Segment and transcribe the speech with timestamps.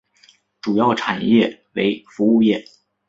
[0.61, 2.65] 主要产业为服务业。